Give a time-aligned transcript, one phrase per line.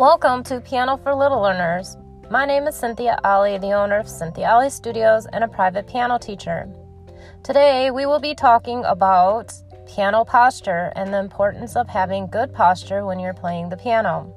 [0.00, 1.98] Welcome to Piano for Little Learners.
[2.30, 6.16] My name is Cynthia Ali, the owner of Cynthia Ali Studios and a private piano
[6.16, 6.66] teacher.
[7.42, 9.52] Today we will be talking about
[9.86, 14.34] piano posture and the importance of having good posture when you're playing the piano.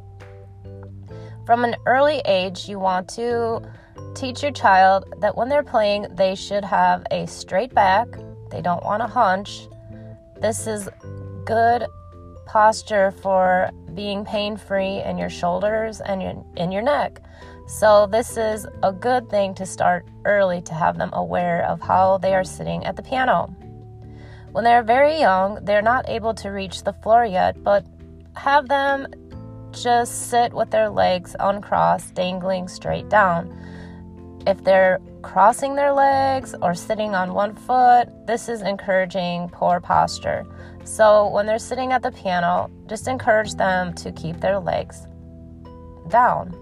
[1.46, 3.62] From an early age, you want to
[4.16, 8.10] teach your child that when they're playing, they should have a straight back,
[8.52, 9.70] they don't want to hunch.
[10.42, 10.90] This is
[11.46, 11.86] good
[12.48, 17.22] posture for being pain free in your shoulders and in your neck.
[17.68, 22.18] So, this is a good thing to start early to have them aware of how
[22.18, 23.56] they are sitting at the piano.
[24.52, 27.86] When they're very young, they're not able to reach the floor yet, but
[28.36, 29.08] have them
[29.72, 33.52] just sit with their legs uncrossed, dangling straight down.
[34.46, 40.46] If they're crossing their legs or sitting on one foot, this is encouraging poor posture.
[40.84, 45.08] So when they're sitting at the piano, just encourage them to keep their legs
[46.10, 46.54] down.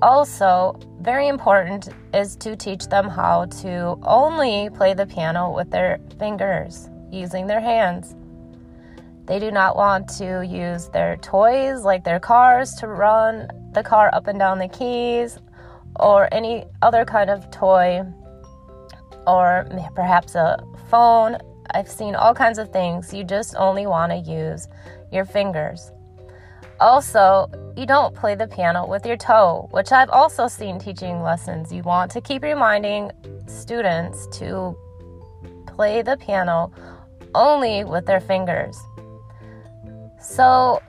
[0.00, 6.00] Also, very important is to teach them how to only play the piano with their
[6.18, 8.16] fingers, using their hands.
[9.26, 14.10] They do not want to use their toys like their cars to run the car
[14.12, 15.38] up and down the keys
[15.96, 18.02] or any other kind of toy
[19.26, 20.58] or perhaps a
[20.90, 21.38] phone
[21.74, 23.14] I've seen all kinds of things.
[23.14, 24.68] You just only want to use
[25.10, 25.90] your fingers.
[26.80, 31.72] Also, you don't play the piano with your toe, which I've also seen teaching lessons.
[31.72, 33.12] You want to keep reminding
[33.46, 34.76] students to
[35.66, 36.72] play the piano
[37.34, 38.78] only with their fingers.
[40.20, 40.82] So,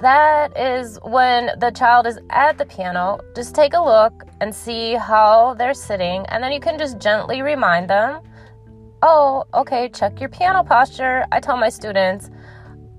[0.00, 3.18] that is when the child is at the piano.
[3.34, 7.42] Just take a look and see how they're sitting, and then you can just gently
[7.42, 8.20] remind them
[9.02, 11.26] oh, okay, check your piano posture.
[11.30, 12.30] I tell my students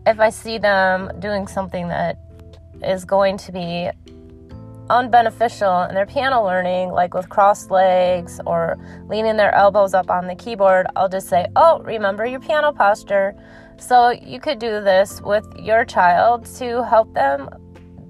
[0.06, 2.18] if I see them doing something that
[2.84, 3.90] is going to be
[4.90, 8.78] unbeneficial in their piano learning, like with crossed legs or
[9.08, 13.36] leaning their elbows up on the keyboard, I'll just say, oh, remember your piano posture.
[13.78, 17.50] So you could do this with your child to help them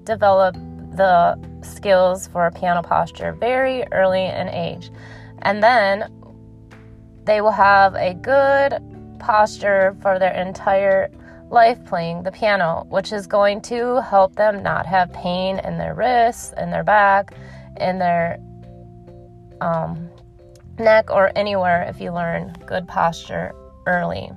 [0.04, 0.54] develop
[0.96, 4.90] the skills for a piano posture very early in age.
[5.42, 6.12] And then
[7.24, 8.82] they will have a good
[9.18, 11.10] posture for their entire
[11.50, 15.94] life playing the piano, which is going to help them not have pain in their
[15.94, 17.34] wrists, in their back,
[17.78, 18.38] in their
[19.60, 20.08] um,
[20.78, 23.54] neck, or anywhere if you learn good posture
[23.86, 24.30] early.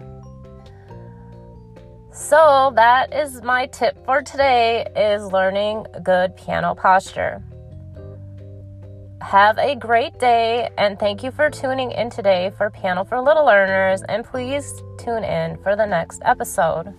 [2.13, 7.41] So that is my tip for today is learning good piano posture.
[9.21, 13.45] Have a great day, and thank you for tuning in today for Piano for Little
[13.45, 14.01] Learners.
[14.09, 14.73] And please
[15.03, 16.93] tune in for the next episode.